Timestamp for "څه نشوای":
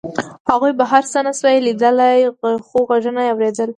1.11-1.57